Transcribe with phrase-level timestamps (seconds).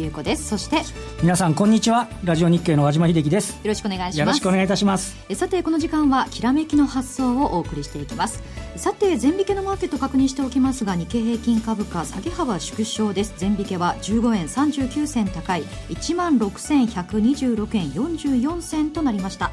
[0.00, 0.48] 優子です。
[0.48, 0.82] そして
[1.22, 2.08] 皆さんこんにちは。
[2.24, 3.52] ラジオ日経の和島秀樹です。
[3.52, 4.18] よろしくお願いします。
[4.18, 5.16] よろしくお願いいたします。
[5.28, 8.42] えさてこの時間はきらめきの発想をお送りしていきます。
[8.76, 13.34] さて全引けのマーケット確認しておきますが日経平均株価下げ幅縮小です。
[13.36, 15.62] 全引けは15円39銭高い。
[15.90, 19.50] 1万6126円44銭となりました。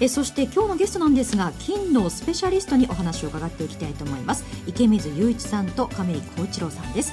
[0.00, 4.44] えそして今日のゲストなんですが金のスペシャリストにお話を伺っていきたいと思います。
[4.66, 7.12] 池水雄一さんと亀井幸一郎さんです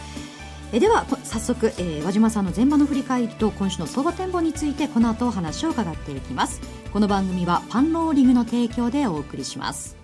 [0.73, 6.59] えでは早速、えー、和島さんの前場の振り返りと今週の相場展望についてこの後お話を伺っていきます。
[6.91, 9.96] この番組はパンローリングの提供でお送りします。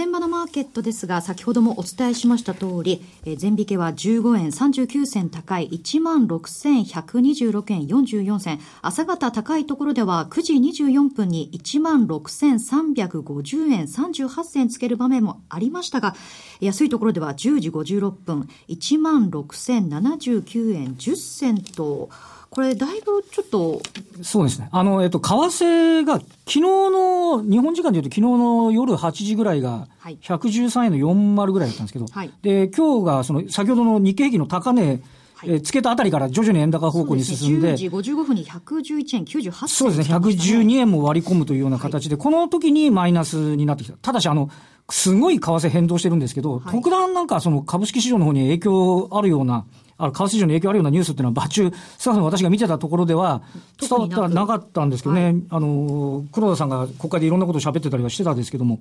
[0.00, 8.60] 前場のマーケットですが、先ほどもお伝えしました通り、え全引けは15円39銭高い16,126円44銭。
[8.80, 16.16] 朝方高いところでは9時24分に16,350円38銭つける場面もありましたが、
[16.62, 22.08] 安いところでは10時56分、16,079円10銭と、
[22.50, 23.80] これ、だいぶちょっと。
[24.22, 24.68] そうですね。
[24.72, 35.00] あの、えっと、為替が、昨日の、日本時間でいうと昨日の夜8時ぐらいが、113円の40ぐらいだったんですけど、はい、で、今日が、その、先ほどの日経平均の高値、
[35.44, 37.68] えー、つけたあたりから徐々に円高方向に進んで。
[37.68, 40.16] で、ね、10時55分に111円98銭、そうですね。
[40.16, 43.96] 112円も割り込むというような形で、はい、この時にマイナスになってきた。
[43.96, 44.50] ただし、あの、
[44.90, 49.64] すごい為替変動してるんですけど、はい、特段なんかその株式市場の方に影響あるような、
[50.00, 53.42] あの、為替市場に影響あるようなニュースっていうのは、場中、少なく私が見てたところでは、
[53.78, 58.80] 伝わってはなかったんですけどね、はい、あの、黒田さんが国会でいろんなことを喋ってたりはしてたんですけども、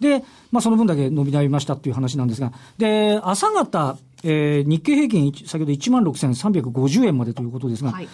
[0.00, 8.08] で、まあ、その分だけ伸び悩みましたっていう話なんですが、で、朝方、えー、日経平均、先ほど1万6350円までということですが、はい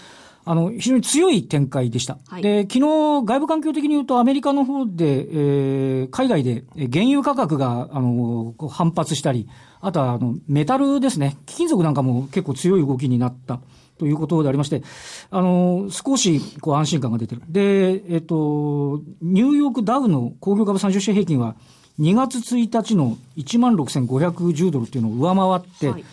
[0.47, 2.19] あの、非常に強い展開でした。
[2.29, 2.81] はい、で、昨日、
[3.25, 9.49] 外部環境的に言うと、アメリカの方で、えー、海外で原油価格が、あの、反発したり、
[9.81, 13.61] あとは、あの、メタルですね、貴金属なんかも結構強い動きになった。
[13.97, 14.83] ということでありまして、
[15.31, 17.43] あの、少し、こう、安心感が出てる。
[17.49, 21.55] で、えっと、ニューヨークダウの工業株30種平均は、
[22.01, 26.05] 2月1日の16,510ドルっていうのを上回って、はい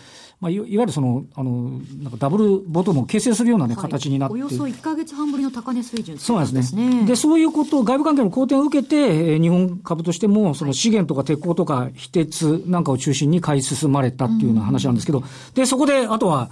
[0.41, 4.33] まあ、いわゆるその、あの、なんかダブルボトムを形成するようなね、はい、形になって。
[4.33, 7.05] およそ1か月半ぶりの高値水準、そうなんですね。
[7.05, 16.49] で、そういうこと、外部関係の好転を受けて、日本株としても、その資源とか鉄鋼とか、非鉄なんかを中心に買い進まれたっていうような話なんですけど、で、そこで、あとは、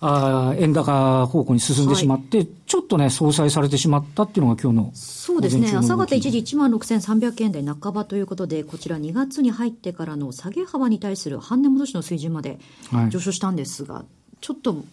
[0.00, 12.58] あ円高方向に進んでしまって、はい、ちょっとね、相殺されてしまったっていうのが今日のそうですね、朝方一時1万6300円台半ばということで、こちら2月に入ってからの下げ幅に対する半値戻しの水準まで
[13.10, 14.04] 上昇したんですが、はい、
[14.40, 14.84] ちょっと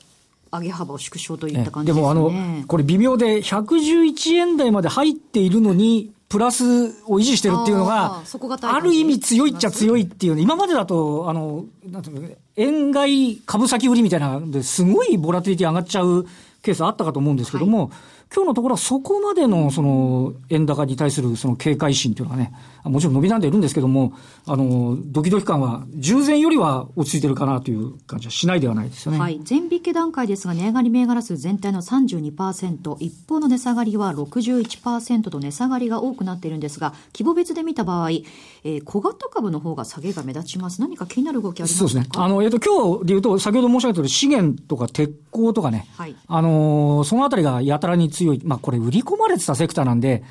[0.52, 2.02] 上げ幅を縮小といった感じですね。
[2.02, 2.32] でもあの、
[2.68, 6.64] これ微妙で、111円台まで入っているのに、プラス
[7.06, 8.24] を維持してるっていうのが、
[8.64, 16.26] ある意味強いっちゃ強いっていう、今までだと、あの、なんていうの、円買い株先売りみたいなで、すごいボラティリティ上がっちゃう
[16.62, 17.90] ケースあったかと思うんですけども、はい。
[18.36, 24.14] 今日のところはそこまでのその円高に対するその警戒心というのはね、もちろん伸びなんでいるんですけども、
[24.46, 29.20] あの、ドキドキ感は従前よりは落ち着いてるかなという感じはしないではないですよね。
[29.20, 29.40] はい。
[29.44, 40.82] 全引け段階ですが、値上がり銘柄数全体の32%、一方の値下がりは61%と値下がりが多くなっているんですが、規模別で見た場合、えー、小型株の方が下げが目立ちます。
[40.82, 41.80] 何か気になる動きありますか？
[41.80, 42.22] そうですね。
[42.22, 50.24] あの、えっ、ー、と、今日で言うと、先ほど申し上げた通り、資源とか鉄鋼とかね、はい、あの、そのあたりがやたらに強い、まあこれ売り込まれてたセクターなんで、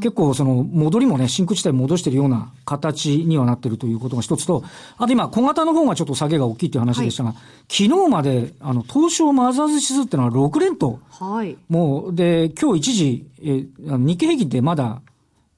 [0.00, 4.64] 結構その戻りもね、真空地帯戻してるような形にはなってるということが一つと、
[4.96, 10.98] あと今、小型の方がちょっと下げが大きいっていう話でしたが、はい、昨日まで、あの、東証マザーズ指数っていうのは6連投。
[11.10, 11.56] はい。
[11.68, 15.02] もう、で、今日一時、え、日経平均ってまだ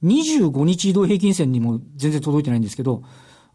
[0.03, 3.01] 25日移動平均線にも全然届いてないんですけど、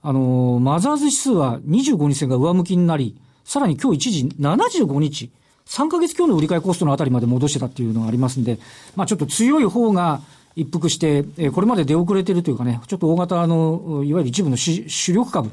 [0.02, 5.30] あの、マザーズ指数は25日線が上向きになり、さらに今日一時75日、
[5.68, 8.58] 3ヶ月強の売り買いコストのあたりまで戻してたっていうのがありますんで、
[8.96, 10.20] まあちょっと強い方が
[10.56, 15.50] 一服して、これまで出遅れてるというかね、ちょっと大型の、いわゆる一部の主力株、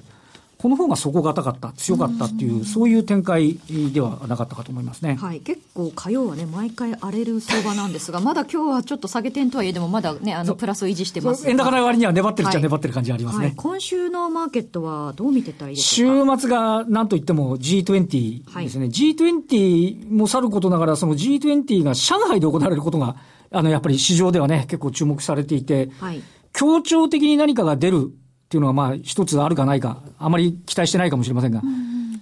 [0.65, 3.59] この方が底堅かった、強かったっていう、そういう展開
[3.93, 5.15] ではなかったかと思いますね。
[5.21, 5.41] はい。
[5.41, 13.47] 結構火曜はね、毎回荒れる相場なんですが、 まだ今日はちょっと下げ点とはいえでも、まだね、あの、プラスを維持してます円高の割には粘ってるっちゃ粘ってる感じありますね、はい。
[13.49, 16.35] はい、今週のマーケットはどう見てたらいいですか？
[16.35, 18.85] 週末がなんといっても G20 ですね。
[18.85, 23.17] はい、G20 もさることながら、その G20 が上海で行われることが、
[23.51, 26.23] あの、やっぱり市場ではね、結構注目されていて、はい、
[26.53, 28.09] 協調的に何かが出る
[28.55, 31.61] っていうのはまあ一つあるかないか、あまり期待してないかもしれませんが、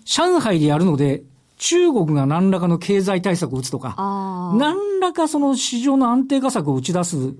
[0.04, 1.22] 上海でやるので、
[1.58, 3.94] 中国が何らかの経済対策を打つとか、
[4.58, 7.36] 何らかその市場の安定化策を打ち出す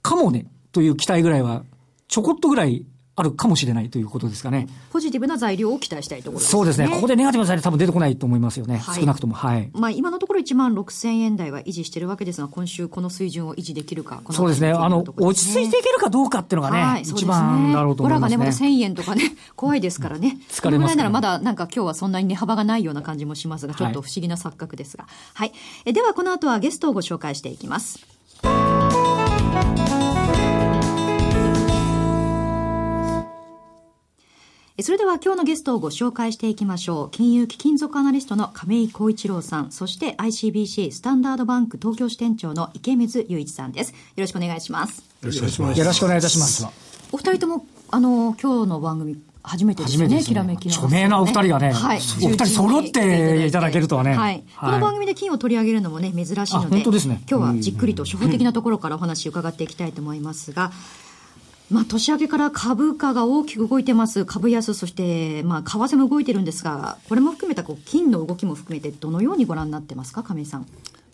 [0.00, 1.64] かもね、という期待ぐらいは、
[2.06, 2.86] ちょこっとぐらい
[3.18, 4.68] あるかもしれないということですかね。
[4.92, 6.50] ポジティブな材料を期待したいところですね。
[6.50, 6.88] そうですね。
[6.88, 8.76] ここでネガティブな材料多分出てこないと思いますよね。
[8.76, 9.34] はい、少なくとも。
[9.34, 9.70] はい。
[9.72, 14.70] まあ今のところ1万6000円台は維持してるわけですが、今週この水準を維持できるか、そうですね。
[14.70, 18.36] あの、落ち着いていけるかどうかっていうのがね、はい、一番だろうと思いますね。
[18.36, 20.36] ボラがね、また1000円とかね、 怖いですからね。
[20.50, 20.96] 疲れます、ね。
[20.96, 25.06] ならまだなんか今日はそんなに値幅がないような感じもしますが、ちょっと不思議な錯覚ですが。
[25.32, 25.52] はい。
[25.86, 28.06] えではこの後はゲストをご紹介していきます。
[34.82, 37.10] それでは今日のゲストをご紹介していきましょう。
[37.10, 43.92] 金融貴金属アナリストの亀井光一郎さん、そして ICBC スタンダードバンク東京支店長の池水雄一さんです。
[43.92, 44.98] よろしくお願いします。
[44.98, 45.78] よろしくお願いします。
[45.78, 46.66] よろしくお願いいたします。
[47.10, 54.44] お二人とも、あの、今日の番組、初めてですね、きらめきの、著名なお二人がね、はい、お二人揃っていただけるとはね、はい。
[54.60, 57.22] この番組で金を取り上げるのもね、珍しいので、本当ですね。
[57.30, 60.70] 今日はじっくりと初歩的なところからお話伺っていきたいと思いますが、
[61.70, 64.24] まあ、年明けから株価が大きく動いてます。
[64.24, 70.66] 株安、そして、まあ、為替も動いてるんですが、これも含めたこう金の動きも含めて、どのようにご覧になってますか、亀井さん。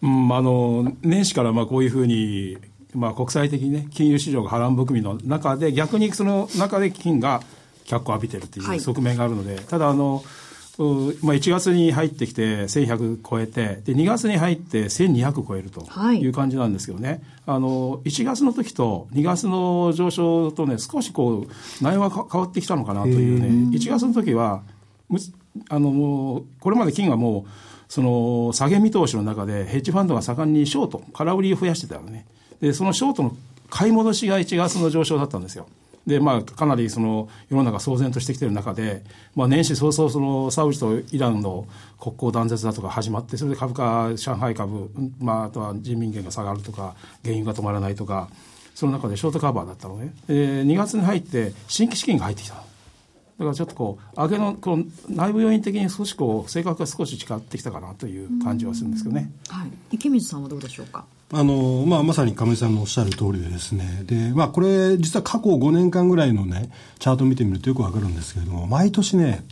[0.02, 2.58] うん、あの、年始からまあこういうふうに、
[2.94, 7.42] まあ、国際的にね、金融市場が波乱含みの中で、逆にその中で金が
[7.84, 10.22] 脚光を浴びてるという側面があるので、はい、ただ、あの、
[10.78, 16.26] まあ、1月に入ってきて1100超えてで2月に入って1200超えるとい。
[16.26, 17.20] う感じなんですけどね、はい、
[17.56, 23.76] あの1月の時と2月の上昇とね少しこう内容が変わってきたのかなというね。
[23.76, 24.62] 1月の時は
[25.68, 27.50] あのもうこれまで金はもう
[27.92, 32.26] その下げ見通しの中でヘッジファンドが盛んにショート空売りを増やしてたよね。
[32.62, 33.36] でそのショートの
[33.68, 35.66] 買い戻しが1月の上昇だったんですよ
[36.06, 39.04] で、まあ、かなりその世の中騒然としてきている中で、
[39.34, 41.66] まあ、年始早々そのサウジとイランの
[42.00, 44.90] 国交断絶だとか始まってそれで株価上海株、
[45.20, 48.28] まあ、あとは人民元が下がるとか原油が止まらないとか
[48.74, 52.62] その中でショートカバーだったのね、えー、2月に入って新規資金が入ってきた
[53.42, 59.32] だからちょっとこう、上げのこの内部要因的に少しこう、性格が少し違ってきたかなという感じはするんですけどね。
[59.48, 61.04] はい、池水さんはどうでしょうか？
[61.34, 64.02] あの、まあ、まさに亀井さんのおっしゃる通りでですね。
[64.04, 69.42] で、まあ、これ、実は過去5年間ぐらいのね、チャートを見てみるとよくわかるんですけれども、毎年ね、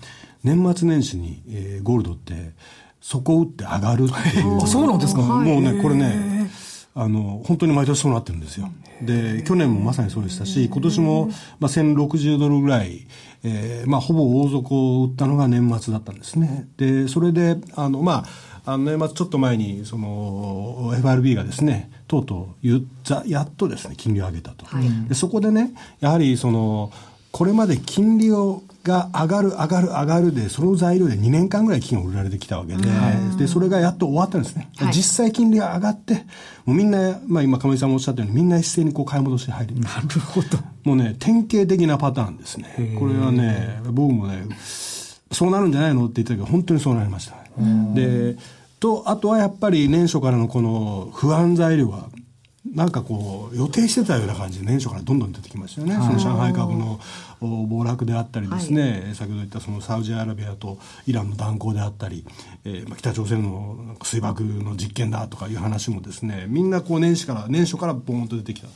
[0.44, 2.52] 年末年始に、えー、ゴールドって、
[3.00, 4.66] 底を打って上がるっていう。
[4.66, 5.22] そうなんですか？
[5.22, 6.50] もうね、これね、
[6.94, 8.70] あの、本当に毎年そうなってるんですよ。
[9.00, 11.30] で、去年もまさにそうでしたし、今年も、
[11.60, 13.06] まあ、1060ドルぐらい、
[13.42, 16.68] えー、まあ、ほぼ大底を打ったのが年末だったんですね。
[16.76, 18.26] で、それで、あの、まあ、
[18.64, 26.92] あの年末ちょっと前にその FRB がですねとうとう言ったやっとですね金利を上げたと、はい、でそこでねやはりその
[27.32, 32.88] これまで金利をが上がる上がる上がるでその材料で2年間ぐらい金を売られてきたわけで
[33.36, 36.14] でそれがやっと終わったんですね、はい、実際金利が上がって
[36.64, 40.58] もうみんな、まあ、今亀井さんもおっしゃったようにみんな一斉にこう買い戻しに入るなるほど。
[40.84, 42.96] もうね典型的なパターンですね。
[42.98, 44.46] これはね僕もね
[45.30, 46.06] そうなるんじゃないの？
[46.06, 48.36] って言ったけど本当にそうなりました、ね、で
[48.80, 52.08] とあとはやっぱり年初からのこの不安材料は
[52.74, 57.00] なんかこう予定してたような感じで年初からどんどん出てきましたよね、その上海株の
[57.40, 62.26] 暴落であったりですね、はい、先ほど言ったそのサウジアラビアとイランの断交であったり、
[62.64, 68.68] えーまあ、北朝鮮の水爆の実験だとかいう話もですねみんなこう年始から年初からボーンと出てきた。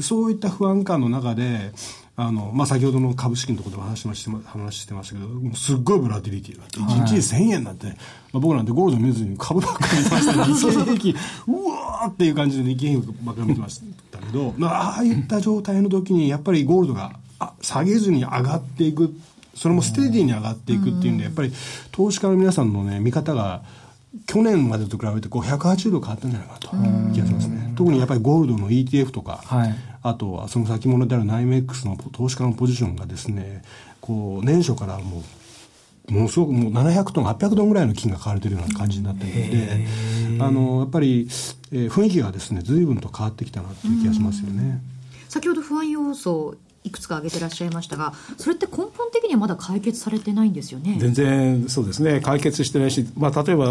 [0.00, 1.72] そういった不安感の中で
[2.22, 10.54] あの、まあ、先ほどの株式のところで話して話してましたけど、すっごいブラティリティがあって、1日で1000円なんて、まあ、僕なんてゴールド見ずに株ばっかり見てましたね。
[10.54, 11.14] 日経平均、
[11.48, 13.80] うわーっていう感じで日経平均ばっかり見てまし
[14.12, 19.14] たけど、まあ、ああいった状態の時に、やっぱりゴールドがあ下げずに上がっていく、
[19.54, 21.52] それもステディに上がっていくっていうんで、やっぱり
[21.90, 23.62] 投資家の皆さんのね、見方が、
[24.26, 26.68] 去年までと比べてこう180度変わったんじゃないかなと
[27.12, 27.72] 気がしますね。
[27.76, 33.62] 特にやっぱりゴールドの ETF とか、はい、あとはその先物であるナイメックスの投資家のポジションがですね、
[34.00, 35.22] こう年初からも
[36.08, 39.50] う、ものすごくもう700トン、800トンぐらいの金が買われてるような感じになってるの
[40.38, 41.28] で、あの、やっぱり、
[41.72, 44.82] えー、雰囲気がですね、随分と変わってきたなっていう気がしますよね。
[45.28, 50.96] 先ほど不安要素いくつか挙げてらっしゃいましたが、それって根本的にはまだ解決されてないんですよね。
[50.98, 53.66] 全然そうですね、解決してないし、まあ、例えば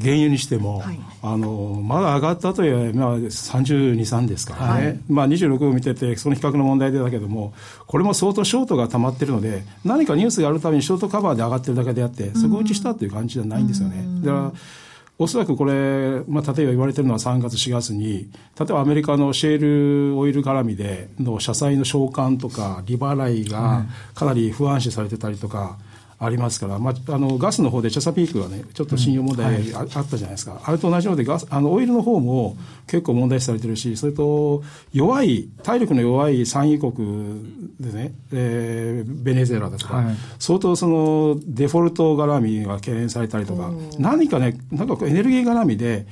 [0.00, 7.52] 原油にしても、はい、あのまだ上がったというまあ、32、3ですからね、はい、まあ、26を見てて、その比較の問題だけども、
[7.86, 14.06] これも相当ショートが溜まってるので、何かニュースがあるためにショートカバーで上がってるだけであって、底打ちしたという感じじゃないんですよね。
[14.22, 14.52] だから
[15.16, 18.28] おそらくこれ、まあ、例えば言われてるのは3月、4月に、
[18.58, 25.78] 例えばアメリカのシェールオイル絡みでの社債の償還とか、利払いがかなり不安視されてたりとか、
[26.18, 32.56] ありますから、まあ、あのガスの方でチェサピークがね、ちょっと信用問題あ,、ったじゃないですか、あれと同じようでガスあの、オイルの方も
[32.86, 37.42] 結構問題視されてるし、それと弱い、体力の弱い産油国
[37.80, 46.06] でね、えー、ベネズエラだとか、はい、相当そのデフォルト絡みが懸念されたりとか、何かね、なんかエネルギー絡みで、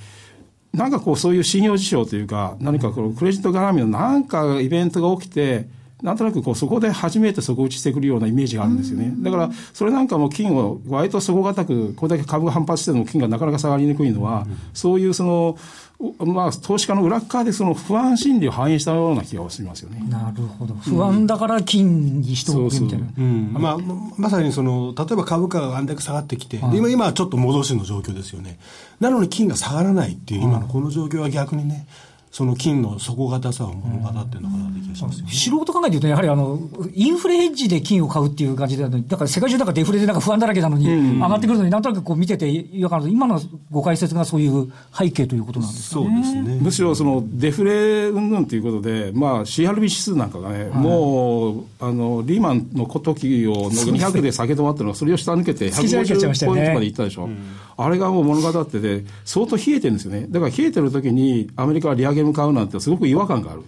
[0.73, 5.69] なんかこう、そういう信用事象というか、何かこのクレジット絡みのなんかイベントが起きて、
[6.03, 9.15] なんとなくこうそこで初めて底打ちしてくるようなイメージがあるんですよね。
[9.19, 15.57] だから、それなんかも金を割と底堅く、これだけ株が反発しても金がなかなか下がりにくいのは、そういうその、
[16.19, 20.05] まあ、投資家の裏側でその不安心理を反映したような気がしますよね。
[20.09, 20.75] なるほど。
[20.75, 23.07] 不安だから金にしておくみたいな。
[23.61, 23.79] まあ、
[24.17, 28.59] まさにその、例えば株価があんだけ下がってきて、はい、今、今はちょっと戻しの状況ですよね。
[28.99, 31.87] なのに金が下がらないっていう今のこの状況は逆にね、
[32.33, 36.59] その金の底堅さを物語ってるのかなって気がしますよ、ね、素人考えて言うと、やはりあの、
[36.95, 43.39] インフレヘッジで金を買うっていう感じで、だから世界中なんかデフレでなんか不安だらけなのに、上がってくるのに、なんとなくこう見てて、今の
[43.71, 46.59] ご解説がそういう背景ということなんですか、ね、そうですね。
[46.63, 57.27] むしろそのデフレ云々ということで、まあ CRB 指数なんかがね、はい、もう、あの、リーマンの時を200で下げ止まったのが、それを下抜けて150ポイントまでいったでしょ。
[57.27, 57.37] ね、
[57.77, 60.27] あれがもう物語ってて、相当冷えてるんですよね。
[60.29, 63.63] だから冷えてる時にアメリカは利上げ向かうなんてすごく違和感がある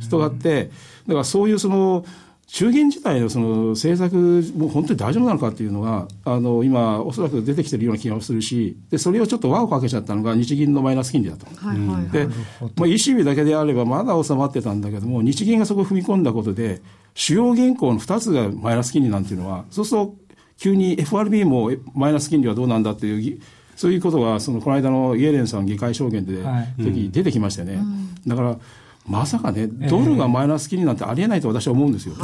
[0.00, 0.70] 人があって、
[1.06, 2.04] だからそういうその、
[2.48, 4.16] 中銀自体のその政策、
[4.56, 11.46] もう本当に大丈夫なのかっていうのが、あの今、おそらく出てきてるような気がするし、でそれをちょっと輪をかけちゃったのが日銀のマイナス金利だと。
[11.56, 16.82] はいはいはい、で、まあ、ECB だけであればまだ収まってたんだけども、日銀がそこを踏み込んだことで、
[17.14, 20.14] 主要銀行の2つがマイナス金利なんていうのは、そうすると
[20.58, 23.40] 急に FRB もマイナス金利はどうなんだっていう
[23.76, 26.42] そういうことが、そのこの間のイエレンさん議会証言で、
[26.78, 27.74] 時出てきましたよね。
[27.74, 28.56] うん、だから
[29.06, 32.14] まさかね、ドルがマイナス金利なんてありえないと私は思うんですよ。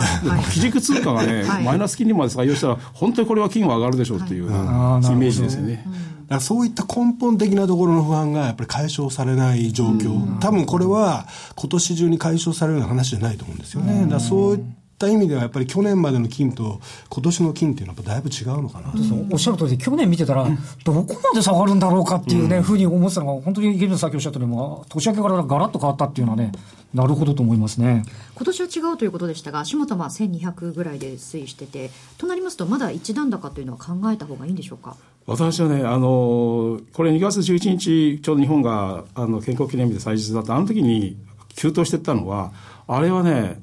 [0.53, 5.87] 基軸通貨がね、マイナス金利まで採用したら、本当にこれは金は上がるでしょうっていうイメージですよね。
[6.29, 14.07] だそういった根本的なところの不安がやっぱり解消されない状況、多分これは今年中に解消されるような話じゃないと思うんですよね。
[14.09, 14.61] だそういっ
[15.03, 18.93] た意味ではやっぱり去年までの金と今年の金っていうのはだいぶ違うのかな、
[19.31, 20.47] おっしゃる通り去年見てたら、
[20.85, 24.57] どこまで下がるんだろうかっていうね、うん、ふうに思ってたのが、本当にゲルさっきおっしゃったように、
[24.89, 26.53] 年明けからガラッと変わったっていうのはね、
[26.95, 28.05] なるほどと思いますね。
[28.35, 34.97] 今年は違うということでしたが、足元は1200ぐらいで推移してて、となりますと、まだ一段高というのは考えたほうがいいんでしょうか？
[35.27, 41.17] 私はね、あのこれ2月11日、ちょうど日本があの建国記念日で祭日だった、あの時に
[41.55, 42.53] 急騰していったのは、
[42.89, 43.61] あれはね、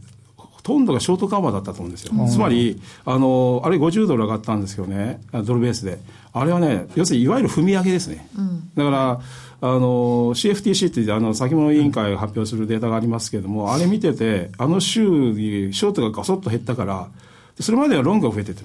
[0.64, 2.14] とんどがショートカバーだったと思うんですよ。
[2.28, 6.00] つまり、あの、あれ50ドル上がったんですけどね、ドルベースで。
[6.34, 8.28] あれはね、要するにいわゆる踏み上げですね。
[8.38, 9.22] うん、だから、
[9.62, 17.10] あの、CFTC ってあの先物委員会が発表するデータがありますけれども、あれ見てて、あの週にショートがガソッと減ったから、
[17.60, 18.64] それまではロングが増えてて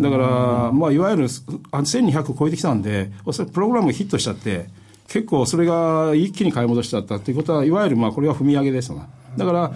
[0.00, 4.66] だから、まあ、いわゆる1200を超えてきたんで、おそらくプログラムがヒットしちゃって、
[5.08, 9.06] 結構それが一気に買い戻しちゃったということは、いわゆるまあこれは踏み上げですが。
[9.36, 9.72] だから、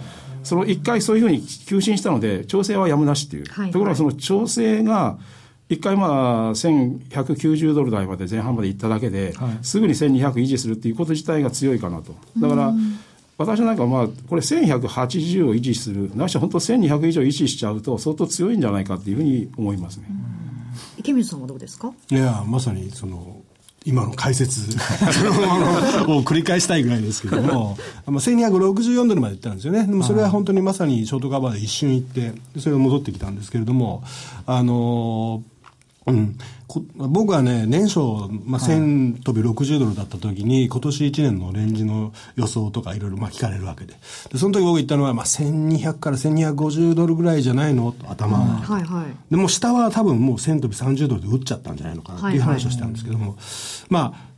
[0.49, 3.45] その一回そういうふうに急進したので、調整はやむなしっていう。
[3.45, 5.17] はいはい、ところがその調整が、
[5.69, 12.15] 一回まあ1190ドル台まで前半まで行っただけで、はい、すぐに1200維持するっていうこと自体が強いかなと。
[12.39, 12.73] だから、
[13.37, 20.07] 私なんかまあ、これ1180を維持する、なし本当1200以上維持しちゃうと相当強いんじゃないかっていうふうに思いますね。
[20.97, 21.93] 池水さんはどうですか？
[22.09, 23.38] いや、まさにその、
[23.85, 24.61] 今の解説
[26.07, 29.85] を繰り返したいぐらいですけども、1264ドルまでいったんですよね。
[29.85, 34.03] でもそれは本当にまさにショートカバーで一瞬行って、それが戻ってきたんですけれども、
[34.45, 35.58] あのー
[36.09, 36.37] うん、
[36.95, 37.99] 僕はね、年初、
[38.45, 43.93] まあ、1000飛び60ドルだった時に、今年1年のレンジの予想とかいろいろまあ聞かれるわけで。
[44.31, 48.45] で、その時僕言ったのは、まあ、1200から1250ドルぐらいじゃないのと頭は。
[48.61, 49.05] はいはい。
[49.31, 53.37] でも下は多分もう1000飛び30ドルで打っちゃったんじゃないのかなっていう話をしたんですけども、
[53.89, 54.28] まあ、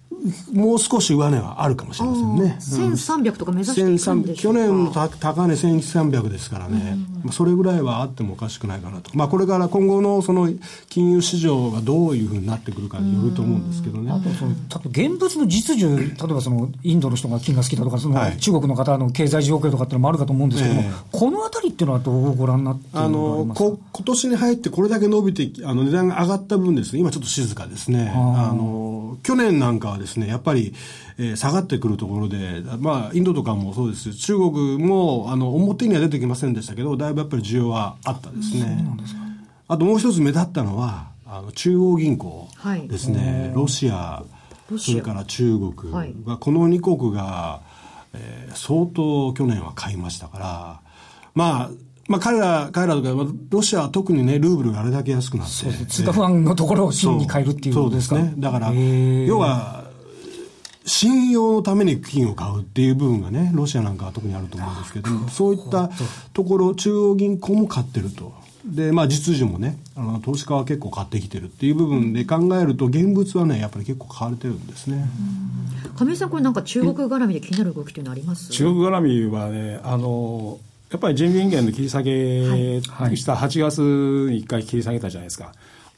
[0.53, 2.57] もう少し上値はあるかもしれませんね。
[2.59, 9.09] 1300とか目指していんで去年の高値1300ですからね、うん、それぐらいはあってもおかしくないかなと。
[9.15, 10.49] まあこれから今後のその
[10.89, 14.11] 金融市場がどういうふうになってくるかによると思うんですけどね。
[14.11, 14.51] あとその、
[14.85, 28.11] 現物の実需、例えばそのインドの人が金が好きだとか、その中国の方の経済状況とかっていうのもあるかと思うんですけども、このあたりっていうのはどうご覧になってあのこ今年に入ってこれだけ伸びて、あの値段が上がった分ですね、今ちょっと静かですね。
[28.15, 30.73] あの去年なんかはですね、やっぱり、
[31.17, 34.13] えー、下がってくるところで、まあ、インドとかもそうです。
[34.13, 38.85] 中国も、あの、表には出てきませんでしたけど、だいぶやっぱり需要はあったですね。
[39.67, 42.49] あともう一つ目立ったのは、あの中央銀行
[42.87, 44.23] ですね、はい、ロシア、
[44.77, 47.61] それから中国、はい、この2国が、
[48.13, 50.81] えー、相当去年は買いましたから、
[51.33, 51.69] まあ、
[52.11, 55.53] まあ彼ら、彼らとか、ロシアは特にね、ルーブルがあれだけ安くなって。
[55.53, 58.17] そう通貨不安のところを真に変えるっていうことですか？
[58.17, 58.41] そうですね。
[58.41, 59.89] だから、要は、
[60.85, 65.89] 信用のために金を買うっていう部分がね、ロシアなんかは特にあると思うんですけど、そういった
[66.33, 68.33] ところ、中央銀行も買ってると。
[68.65, 75.07] で、まあ実需もね、あの、投資家は結構買ってきてるっていう部分で考えると、現物はね、やっぱり結構買われてるんですね。
[75.97, 78.49] 亀井さん、これなんか中国絡みで気になる動きというのはあります？
[78.51, 80.59] 中国絡みはね、あの、
[80.91, 82.81] やっぱり人民元の切り下げ
[83.15, 83.79] した8月
[84.29, 85.53] に1回切り下げたじゃないですか。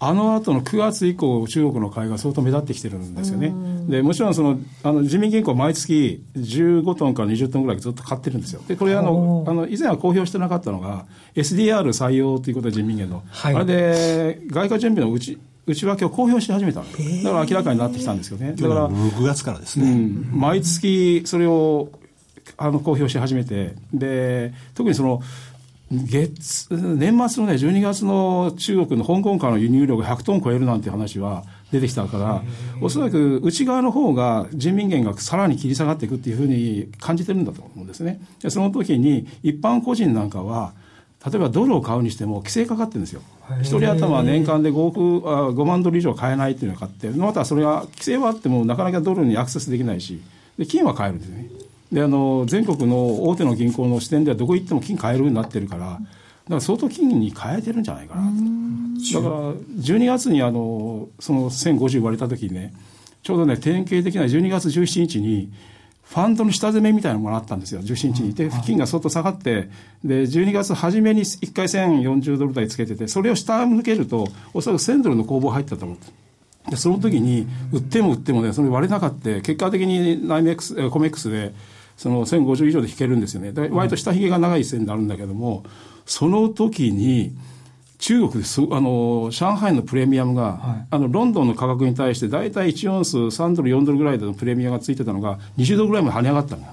[0.05, 3.53] あの後の9月以降、中国の買いが相当目立ってきてるんですよね。
[3.87, 8.61] で、もちろんその、あの、人民銀行毎月15トンから20トンぐらいずっと買ってるんですよ。
[8.67, 13.23] で、これあの、あの、以前は公表してなかったのが、SDR 採用ということで人民元の。
[13.29, 17.23] はい、あれで、外貨準備の内、内訳を公表し始めたんです。
[17.23, 18.55] だから明らかになってきたんですよね。
[18.57, 19.89] だから、6月からですね。
[19.89, 21.89] うん、毎月それを、
[22.57, 25.21] あの、公表し始めて、で、特にその、
[25.91, 32.43] 月、年末のね、12月の中国の香港からの輸入量が100トン超えるなんて話は出てきたから、
[32.81, 38.21] おそらく内側の方が人民元がさらに切り下がっていくっていうふうに感じてるんだと思うんですね。
[38.41, 40.73] でその時に一般個人なんかは、
[41.25, 43.21] 例えばドルを買うにしても規制かかってるんですよ。
[43.61, 50.21] 一人頭年間で5億あ5万ドル以上買えないっていうのが買って、またそれは規制はあってもなかなかドルにアクセスできないし、
[50.57, 51.42] で金は買えるんですね。
[51.93, 56.01] であの全国の大手の銀行の支店ではどこ行っても金買えるようになってるから、だか
[56.47, 59.21] ら相当金に変えてるんじゃないかなと。
[59.21, 62.73] だから12月にあのその1050割れた時にね、
[63.21, 65.51] ちょうどね、典型的な12月17日に、
[66.03, 68.33] ファンドの下攻めみたいなのもあったんですよ、17日に。
[68.33, 69.69] で、金が相当下がって、
[70.03, 76.69] で、12月初めに1回1040ドル台つけてて、それを下抜けると、おそらく1000ドルの攻防入ったと思う。
[76.69, 81.53] で、その時に、売っても売ってもね、それ割れなかった、結果的にナイメックス、コメックスで、
[81.97, 83.53] その1050以上で引けるんですよね。
[83.69, 85.63] 割と下髭が長い線になるんだけども、
[86.05, 87.35] その時に、
[87.99, 96.63] 中国ですあの上海のプレミアムが、はい、あのロンドンの価格に対して大体1オンス3ドル4ドルぐらいでのプレミアがついてたのが20ドルぐらいまで跳ね上がったの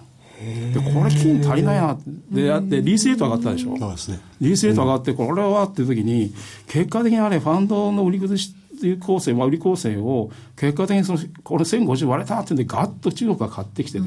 [0.74, 1.96] でこれ金足りないな
[2.32, 3.76] であってリースレート上がったでしょ？
[3.78, 4.18] そうですね。
[4.40, 6.34] リースレート上がってこれはっていう時に
[6.66, 8.52] 結果的にあれファンドの売り崩し
[8.98, 14.06] 構成、まあ、売り構成を結果的にそのこれ1050割れたっていうんでガッと中国が買ってきてね、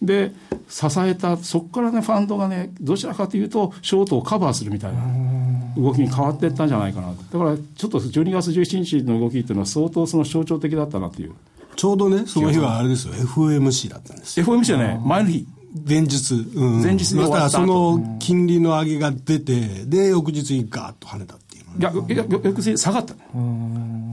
[0.00, 0.32] で
[0.68, 5.00] 支えたそこからねファンドがねどちらかというとショートをカバーするみたいな
[5.76, 11.34] 動きに変わっていったんじゃないかなだからちょっと12月17日の動きっていうのは相当その象徴的だったなっていう。
[11.74, 13.14] ちょうどねその日はあれですよ。
[13.14, 15.00] FOMC だったんです FOMC はね。
[15.04, 15.46] 前の日。
[15.88, 21.36] 前日、うん、前日に終わったその金利の上げが出て、で、翌日にガーッと跳ねた
[21.76, 22.14] っていう。
[22.14, 23.14] いや、翌日下がった。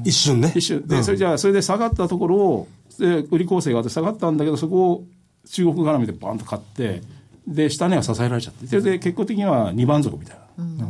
[0.04, 0.52] 一瞬ね。
[0.56, 0.86] 一瞬。
[0.88, 2.68] で、それじゃあ、それで下がったところを、
[3.00, 5.04] で、売り構成があって下がったんだけど、そこを
[5.50, 7.02] 中国絡みでバンと買って、
[7.48, 10.88] で、下値は支えられちゃって、それで結果的には二番底みたいな。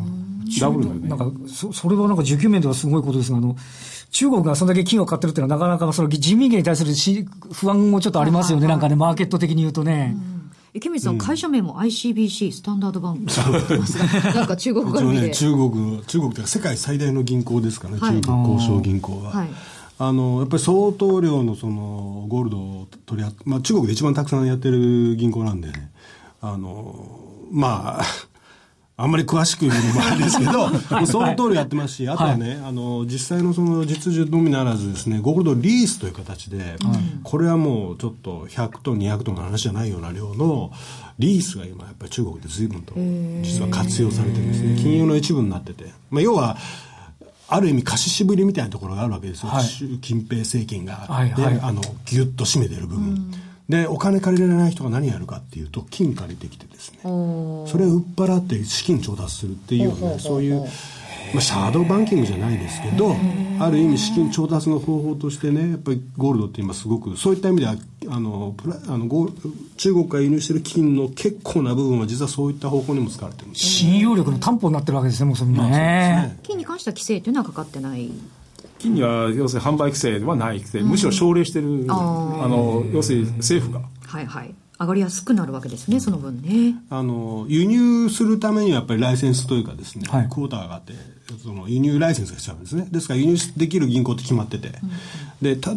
[0.60, 1.10] ダブルだよね。
[1.10, 3.56] なんか、そ、それはなんか需給面ではすごいことですが、あの、
[4.12, 10.18] 中国がそれだけ金を買ってるっていうのは、なかなかその人民元に対するし不安もちょっとありますよね、なんかね、マーケット的に言うとね。
[10.74, 14.36] 池水さん、会社名も ICBC、スタンダードバンク。
[14.36, 19.32] なんか中国から見て、 ね、中国、中国って世界最大の銀行ですからね、はい、中国交渉銀行は。
[19.32, 19.50] はい、
[19.98, 25.92] あの、やっぱり相当量のその、ゴールドを取り合まあ中国で一番たくさんやってる銀行なんで、ね、
[26.42, 27.20] あの、
[27.52, 28.04] まあ、
[29.02, 30.70] あんまり詳しく言うのもあれですけど、
[31.08, 36.76] その通りやってますし、あとはね、はい、あの、実際のその実需のみならずですね、ゴールドリースという形で、
[37.24, 40.74] これはもうちょっと100トン、200トンの話じゃないような量の
[41.18, 42.94] リースが今やっぱり中国で随分と
[43.42, 44.76] 実は活用されてるんですね。
[44.76, 45.86] 金融の一部になってて。
[46.10, 46.58] まあ、要は、
[47.48, 49.50] ある意味貸ししぶりみたいなところがあるわけですよ。
[49.50, 53.34] はい、習近平政権が、はいはい、あの、ぎゅっと締めてる部分。
[53.70, 63.16] で、お金借りられない人が何やるかっていうと、金借りてきてですね、それを売っ払って資金調達するっていうね、そういう、まあ、シャドーバンキングじゃないですけど、
[63.60, 67.76] ある意味資金調達の方法としてね、やっぱりゴールドって今すごく、そういった意味では、
[68.08, 69.30] あの、プラあのゴ
[69.78, 75.58] 中国が輸入してる金の結構な部分は実はそういった方向にも使われてる信用力の担保になってるわけですね、もうそれね。
[75.60, 76.40] まあ、ね。
[76.42, 78.10] 金に関しては規制というのはかかってない
[78.80, 81.94] 金には要するに販売規制ではない規制、むしろ奨励してる、あ
[82.48, 83.88] の要するに政府が。
[84.08, 84.56] はいはい。
[84.80, 86.76] 上がりやすくなるわけですね、その分ね。
[86.90, 90.94] あの、輸入するためにはやっぱりライセンスというかですね、はい、クォーターがあって、
[91.44, 92.88] その輸入ライセンスが必要なんですね。
[92.90, 94.70] ですから輸入できる銀行って決まってて。
[94.70, 94.74] うん、
[95.42, 95.74] で、た、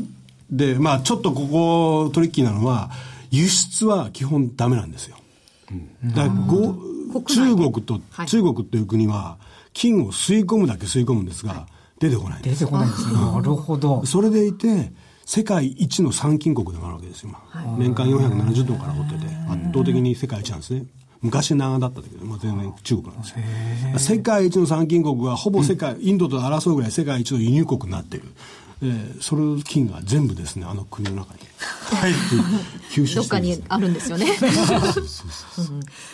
[0.53, 2.93] で、まあちょっとここトリッキーなのは、
[3.33, 5.17] 輸出は基本ダメなんですよ。
[5.73, 9.37] うん、だから中国と、はい、中国という国は、
[9.73, 11.67] 金を吸い込むだけ吸い込むんですが、
[12.03, 13.13] 出てこない出てこないですね。
[13.13, 14.05] なるほど。
[14.07, 14.93] それでいて、
[15.25, 17.63] 世界一の産金国でもあるわけですよ、今。
[17.63, 20.85] はい、年間470トンから掘ってて、圧倒的に世界一なんですね。
[21.21, 24.17] 昔長だったんだけど、まあ、全然中国なんですよ。
[24.17, 28.33] 世界一の産金国がほぼ世界、インドと争うぐらい世界一の輸入国になっている。
[28.83, 31.41] えそれ金が全部ですねあの国の中に
[31.91, 32.21] 入って
[32.91, 34.27] 吸収どっかにあるんですよね。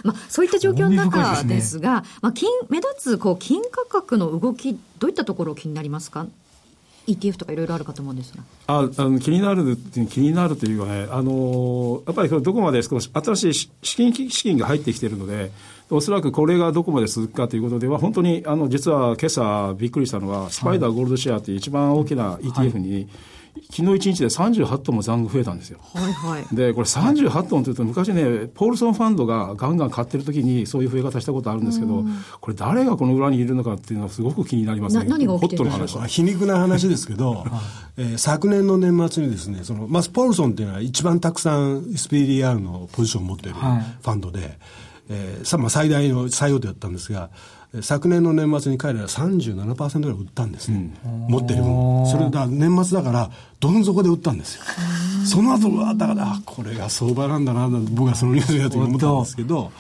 [0.05, 6.27] まあそういった状況の中ですが、すね、まあ金目立つこう金価格の動きどういったところ気になりますか。
[7.09, 9.77] ETF とかいろいろあるかと思うんですがああの気になる
[10.11, 15.51] 気になるというかね、あのやっぱりどこまで少し新しい資金資金が入ってきているので、
[15.91, 23.09] おそらくこれがどこまで続くかということでは、本当にあの実は今朝びっくりしたのは、スパイダーゴールドシェアという一番大きな ETF に、はい
[23.71, 25.81] 昨日1日で38トンも残具増えたんですよ。
[25.95, 32.05] はいはい、で、これ38トンというと、昔ね、ポールソンファンドがガンガン買ってる時に、そういう増え方したことあるんですけど、
[32.41, 35.99] これ、誰がこの裏にいるのかっていうのは、すごく気になりますね、何が起きてるの話。
[36.07, 37.45] 皮肉な話ですけど、
[37.97, 43.53] えー、昨年の年末にですね、そのまずポールソンっていうのは、一番たくさん SPDR のポジションを持ってい。
[43.53, 44.59] るファンドで、はい、
[45.11, 47.31] えーまあ、最大の最大手だったんですが、
[47.83, 52.07] 昨年の年末に彼らは37%ぐらい売ったんですね、うん、持ってる分。
[52.07, 54.63] それだ年末だからどん底で売ったんですよ。
[55.27, 59.71] その後はだからこれが相場なんだな僕はそのニュースやと思ったんですけど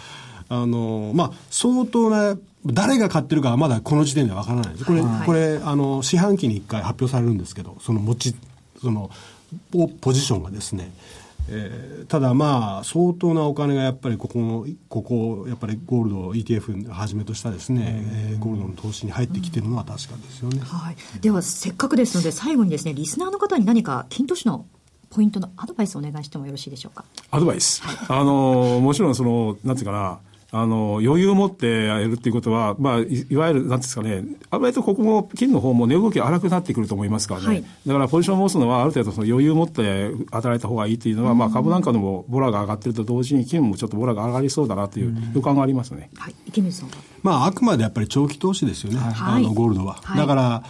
[0.51, 4.85] あのまあ相当な誰が買ってるかはまだこの時点では分からないです。
[4.85, 8.35] これはい、これあの四半期に1回発表されるんですけどその持ち
[8.83, 9.11] その
[10.03, 10.93] ポジションがですね
[11.51, 24.67] えー、ただまあ相当なお金がやっぱりここのここやっぱりゴールド ETF はじめとしたですね、えー、ゴールドの投資に入ってきてるのは確かですよね、はい、ではせっかくですので最後にですねリスナーの方に何か金投資の
[25.11, 27.05] ポイントのアドバイスをお願いしてもよろしいでしょうか？
[27.31, 30.19] アドバイス、はい、あのもちろんそのなんていうかな
[30.51, 37.47] あの、余裕を持ってやるっていうことは、まあ、いいわゆる、なんですかね、あまりとここも、金の方も値動き荒くなってくると思いますからね。
[37.47, 46.09] はい、だから、ポジションを持つのは、ある程度その余裕を持って働いた方がいいっていうのは、うん、まあ、株なんかでもボラが上がってると同時に、金もちょっとボラが上がりそうだなという予感がありますね。
[46.17, 46.35] はい。
[46.47, 46.91] 池水さん
[47.23, 48.99] まあ、あくまでやっぱり長期投資ですよね。
[48.99, 50.01] はい、あの、ゴールドは。
[50.17, 50.63] だから、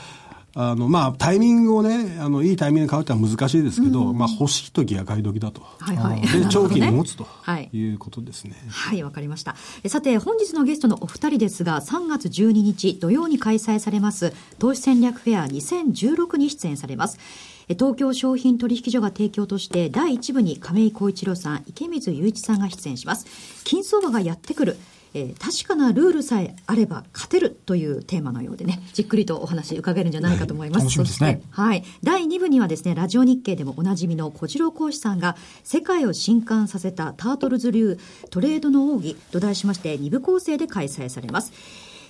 [0.60, 5.62] あの、まあ、タイミングをね、あの、いいタイミングで買うってのは難しいですけど、うん、まあ、欲しい時が買い時だと。
[5.78, 6.20] はいはい。
[6.20, 7.28] で、長期に持つと
[7.72, 8.56] いうことですね。
[8.68, 9.54] はい、わ、はい、かりました。
[9.86, 17.20] さて、本日のゲストのお二人ですが、3月12日土曜に開催されます、投資戦略フェア2016に出演されます。
[17.68, 23.26] 東京商品取引所が提供として第1部に亀井浩一郎さん、池水雄一さんが出演します。
[23.62, 24.76] 金相場がやってくる。
[25.14, 30.86] えー、確かなルールさえあれば勝てるというテーマのようでね、じっくりとお話伺えるんじゃないかと思います。
[30.86, 31.84] はい、そして、はい。
[32.02, 37.98] 第2部にはですね、ラジオ日経でもおなじみの小次郎講師さんが、世界を震撼させたタートルズ流
[38.30, 41.52] トレードの奥義と題しまして、2部構成で開催されます。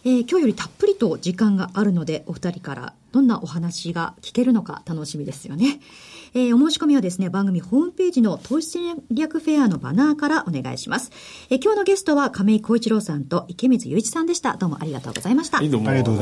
[0.04, 5.80] えー、今日よりたっぷりと時間があるので、お二人からどんなお話が聞けるのか楽しみですよね。
[6.34, 11.10] えー、お申し込みはですね、番組ホームページの投資戦略フェアのバナーからお願いします。
[11.50, 14.56] えー、今日のゲストは亀井浩一郎さんと池水雄一さんでした。
[14.56, 15.58] どうもありがとうございました。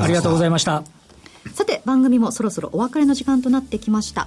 [0.05, 0.83] ありがとうございました。
[1.55, 4.27] さて、番組もそろそろお別れの時間となってきました。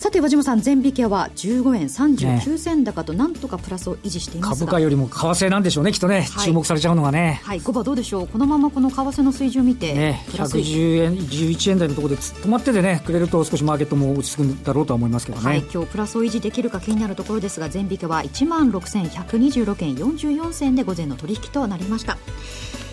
[0.00, 7.42] さて和島さん、全引けは15円39銭高と、なんとかプラスを維持しています株価よりも為替なんでしょうね、きっとね、はい、注目されちゃうのがね。
[7.44, 15.44] はい、5番どうでしょう、このままこの為替の水準を見て、ね、110円、11円台のところで止まっててね、くれると少しマーケットも落ち着くんだろうとは思いますけどね。
[15.44, 22.16] はい、今日プラスを維持できるか気になるところですが、全引けは1万6126円44銭で午前の取引となりました。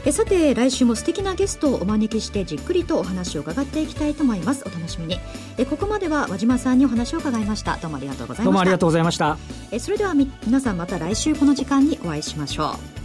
[0.07, 4.63] えさて来週も素敵なゲストをお招きしてじっくりとお話を伺っていきたいと思います。
[4.65, 5.19] お楽しみに。
[5.57, 7.75] えここまでは和島さんにお話を伺いました。
[7.75, 8.43] どうもありがとうございました。
[8.45, 9.37] どうもありがとうございました。
[9.69, 12.97] えそれではみ皆さんまた来週この時間にお会いしましょう。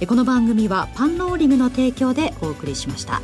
[0.00, 3.20] えこの番組はパンローリングの提供でお送りしました